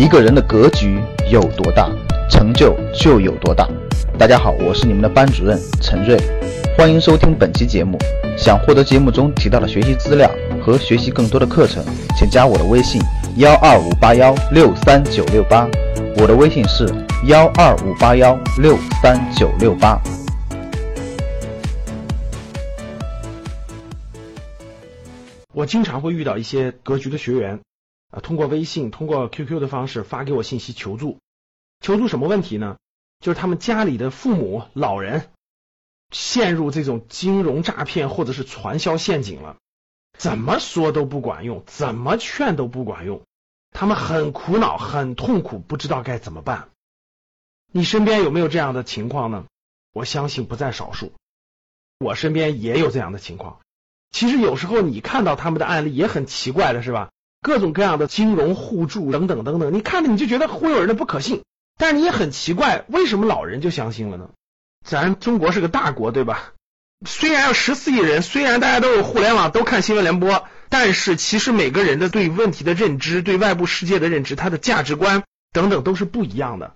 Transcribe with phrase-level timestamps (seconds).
[0.00, 0.98] 一个人的格局
[1.30, 1.90] 有多大，
[2.30, 3.68] 成就就有多大。
[4.18, 6.18] 大家好，我是你们的班主任陈瑞，
[6.74, 7.98] 欢迎收听本期节目。
[8.34, 10.30] 想获得节目中提到的学习资料
[10.64, 11.84] 和学习更多的课程，
[12.16, 12.98] 请加我的微信
[13.36, 15.68] 幺二五八幺六三九六八。
[16.16, 16.88] 我的微信是
[17.26, 20.00] 幺二五八幺六三九六八。
[25.52, 27.60] 我经常会遇到一些格局的学员
[28.10, 31.18] 啊，通过微信、通过 QQ 的方式发给我信息求助。
[31.80, 32.76] 求助什么问题呢？
[33.20, 35.30] 就是他们家里的父母、老人
[36.10, 39.56] 陷入这种金融诈骗或者是传销陷阱了，
[40.18, 43.22] 怎么说都不管用，怎么劝都不管用，
[43.70, 46.70] 他们很苦恼、很痛苦，不知道该怎么办。
[47.72, 49.46] 你身边有没有这样的情况呢？
[49.92, 51.12] 我相信不在少数，
[51.98, 53.60] 我身边也有这样的情况。
[54.10, 57.10] 其实有时候你看到他们的案例也很奇怪的是吧？
[57.42, 61.42] 各种各样的金融互助等等等等，你看着你就觉得忽悠人的不可信，
[61.78, 64.28] 但是你也很奇怪，为什么老人就相信了呢？
[64.86, 66.52] 咱中国是个大国，对吧？
[67.06, 76.74] 虽然有十四亿人，虽然大家都有互联网，都看新闻联播，但是其实每个人的对问题的认知、对外部世界的认知、他的价值观等等都是不一样的。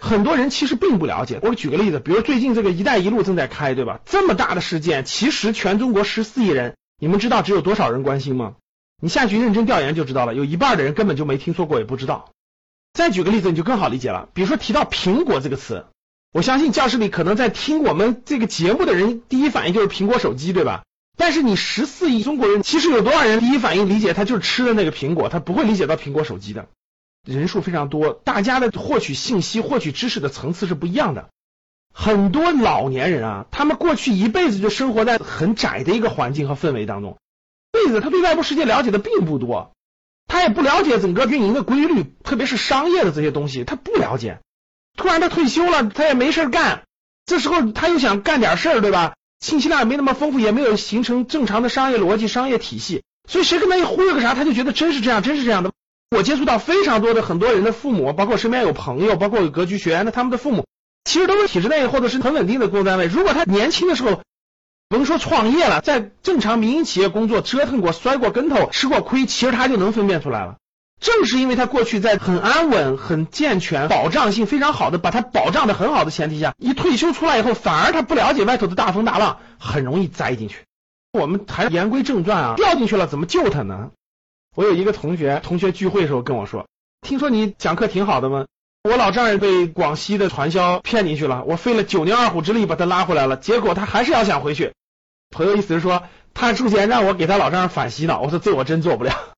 [0.00, 1.40] 很多人其实并不了解。
[1.42, 3.98] 我举个例子，比如最近这个“一带一路”正在开，对吧？
[4.04, 8.54] 这么大的事件，其实全中国十四亿人，你们知道只有多少人关心吗？
[9.00, 12.30] 你下去认真调研就知道了，有一半的人根本就没听说过，也不知道。
[12.92, 14.28] 再举个例子，你就更好理解了。
[14.32, 15.84] 比如说提到“苹果”这个词，
[16.32, 20.84] 我相信教室里可能在听我们这个节目的人，第一反应就是苹果手机，对吧？
[21.18, 26.68] 但是你十四亿中国人，其实有多少人第一反应理解他就是吃的那个苹果，他不会理解到苹果手机的。
[27.26, 31.28] 人数非常多，大家的获取信息、获取知识的层次是不一样的。
[31.92, 37.18] 很多老年人啊，他们过去一辈子就生活在很窄的一个环境和氛围当中，
[37.76, 39.72] 辈子他对外部世界了解的并不多，
[40.26, 44.40] 他也不了解整个运营的规律，特别是商业的这些东西，他不了解。
[44.96, 46.82] 突然他退休了，他也没事干，
[47.26, 49.14] 这时候他又想干点事儿，对吧？
[49.40, 55.72] 信息量也没那么丰富，也没有形成正常的商业逻辑、商业体系，所以谁跟他一忽悠个啥，他就觉得真是这样，真是这样的。
[56.10, 60.64] 我接触到非常多的很多人的父母，包括身边有朋友，包括有格局学员的，他们的父母
[61.04, 63.06] 其实都是体制内或者是很稳定的工作单位。
[63.06, 64.22] 如果他年轻的时候，
[64.88, 70.56] 甭说创业了，在正常民营企业工作折腾过、摔过跟头、吃过亏，其实他就能分辨出来了。
[71.00, 80.64] 正是因为他过去在很安稳、很健全、保障性非常好的，把他保障的很好的前提下，一退休出来以后，反而他不了解外头的大风大浪，很容易栽进去。
[81.12, 83.90] 我们还言归正传啊，掉进去了怎么救他呢？
[84.54, 86.66] 我有一个同学，同学聚会的时候跟我说，
[87.00, 88.46] 听说你讲课挺好的吗？
[88.86, 94.74] 我老丈人被广西的传销骗进去了，我费了九牛二虎之力把他拉回来了，结果他还是要想回去。
[95.30, 96.04] 朋友意思是说，
[96.34, 99.34] 他出钱让我给他老丈人反洗脑，我说这我真做不了，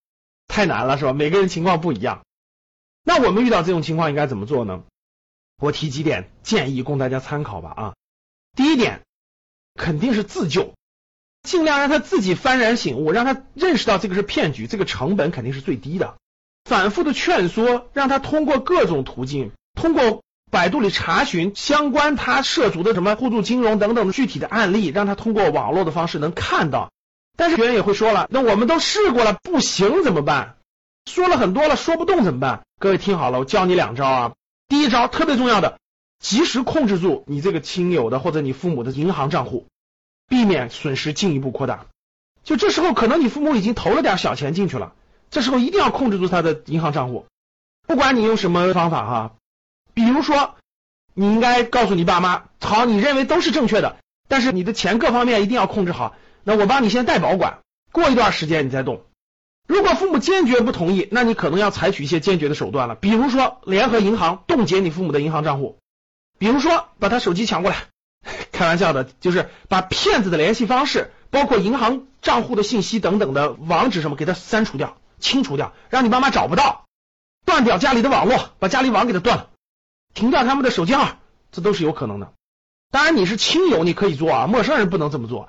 [0.49, 1.15] 太难了是吧？
[1.15, 2.27] 每个人情况不一样。
[3.05, 4.83] 那我们遇到这种情况应该怎么做呢？
[5.63, 7.95] 我提几点建议供大家参考吧啊。
[8.55, 9.01] 第一点，
[9.77, 10.75] 肯定是自救。
[11.43, 16.17] 尽量让他自己幡然醒悟，让他认识到这个是骗局，这个成本肯定是最低的。
[16.69, 26.93] 反复的劝说，让他通过各种途径，通过百度里查询相关他涉足的什么互助金融等等的具体的案例，让他通过网络的方式能看到。
[27.37, 30.57] 但是学员也会说了，那我们都试过了，不行怎么办？
[31.11, 32.67] 说了很多了，说不动怎么办？
[32.79, 34.33] 各位听好了，我教你两招啊。
[34.69, 35.79] 第一招特别重要的，
[36.19, 39.67] 及时控制住你这个亲友的或者你父母的银行账户。
[40.29, 41.87] 避免损失进一步扩大，
[42.45, 44.93] 就这时候可能你父母已经投了点小钱进去了，
[45.31, 47.27] 这时候一定要控制住他的银行账户，
[47.87, 49.33] 不管你用什么方法哈，
[49.95, 50.55] 比如说
[51.15, 53.97] 你应该告诉你爸妈，好，你认为都是正确的，
[54.29, 57.59] 但是你的钱各方面一定要控制好，那我帮你先代保管，
[57.93, 59.03] 过一段时间你再动。
[59.67, 65.79] 如果父母坚决不同意，那你可能要采取一些坚决的手段了，比如说联合银行冻结你父母的银行账户，
[66.39, 67.77] 比如说把他手机抢过来。
[68.51, 76.87] 开玩笑的，就是把骗子的联系方式，包括银行账户的信息等等的网址什么，给他删除掉、清除掉，让你妈妈找不到，
[77.45, 79.51] 断掉家里的网络，把家里网给他断了，
[80.15, 81.19] 停掉他们的手机号，
[81.53, 82.33] 这都是有可能的。
[82.91, 85.49] 当然你是亲友，你可以做啊，陌生人不能这么做。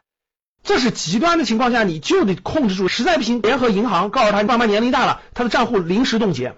[0.62, 6.58] 这是极端的情况下，你就得控制住，实在不行，联合银行告诉他你，爸妈年龄大了，他的账户临时冻结，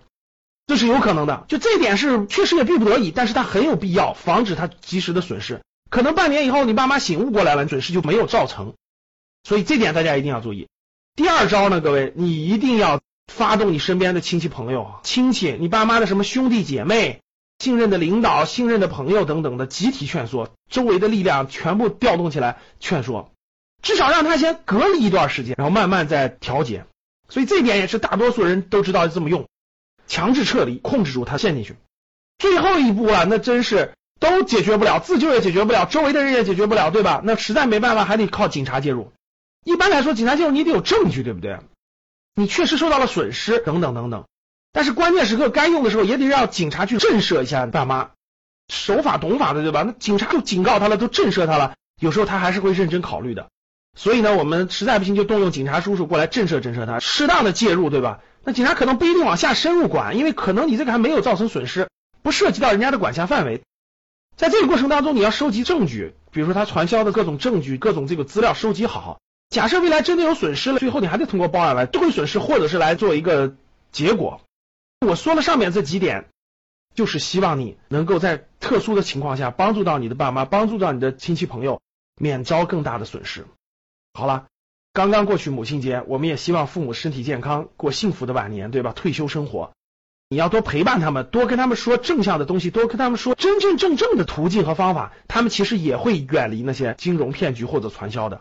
[0.66, 1.46] 这是有可能的。
[1.48, 5.62] 就这点是确实也逼不得已，但是他很有必要，防止他及时的损失。
[5.92, 8.74] 可能半年以后，你爸妈醒悟过来了，损失就没有造成，
[9.44, 10.68] 所以这点大家一定要注意。
[11.22, 13.00] 第二招呢，各位，你一定要
[13.32, 17.22] 发动你身边的亲戚朋友、亲戚，你爸妈的什么兄弟姐妹、
[17.60, 23.30] 信任的领导、信任的朋友等等的集体劝说，周围的力量全部调动起来劝说，
[23.84, 26.86] 至少让他先隔离一段时间，然后慢慢再调节。
[27.30, 29.46] 所以这点也是大多数人都知道这么用。
[30.08, 31.76] 强制撤离，控制住他陷进去。
[32.40, 37.22] 最后一步啊，那真是都解决不了，自救也解决不了，周围的人也解决不了，对吧？
[37.24, 39.14] 那实在没办法，还得靠警察介入。
[39.64, 41.60] 一般来说，警察介入你得有证据，对不对？
[42.36, 44.26] 你确实受到了损失，等等等等。
[44.72, 48.12] 但是关键时刻该用的时候，也得让警察去震慑一下爸妈，
[48.70, 49.84] 守法懂法的，对吧？
[49.86, 53.50] 那警察都警告他了，都震慑他了，有时候他还是会认真考虑的。
[53.98, 58.22] 所以呢，我们实在不行就动用警察叔叔过来震慑震慑他，适当的介入，对吧？
[58.44, 61.90] 那警察可能不一定往下深入管，因为可能你这个还没有造成损失。
[62.24, 63.64] 不涉及到人家的管辖范围，
[64.38, 69.20] 在这个过程当中，你要收集证据，比如说他传销的各种证据、各种这个资料收集好。
[69.52, 73.54] 假设未来真的有损失了，最后你还得通过报案来退损失，或者是来做一个
[73.92, 74.40] 结果。
[75.06, 76.30] 我说了上面这几点，
[76.96, 81.82] 就是希望你能够在特殊的情况下帮助到你的爸妈，帮助到你的亲戚朋友，
[82.18, 83.46] 免遭更大的损失。
[84.14, 84.46] 好了，
[84.94, 88.94] 刚刚过去母亲节，我们也希望父母身体健康，过幸福的晚年，对吧？
[88.94, 89.74] 退休生活。
[90.30, 98.40] 你要多陪伴他们，多跟他们说正向的东西，多跟他们说真真正正的途径和方法，他们其实也会远离那些金融骗局或者传销的。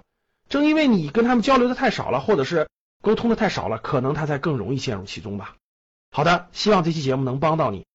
[0.50, 2.68] 正因为你跟他们交流的太少了，或者是
[3.02, 5.54] 沟通的太少了，可能他才更容易陷入其中吧。
[6.10, 7.86] 好的，希望这期节目能帮到你。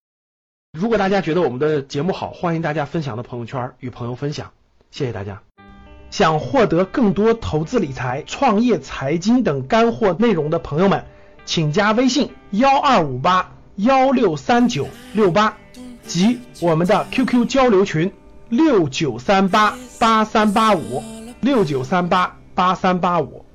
[0.76, 4.54] 如果大家觉得我们的节目好，欢迎大家分享到朋友圈与朋友分享，
[4.90, 5.44] 谢谢大家。
[6.10, 11.06] 想获得更多投资理财、创业、财经等干货内容的朋友们，
[11.46, 13.52] 请加微信幺二五八。
[13.78, 15.58] 幺六三九六八
[16.08, 18.10] 及我们的 QQ 交流群
[18.48, 21.04] 六九三八八三八五
[21.42, 23.46] 六九三八八三八五。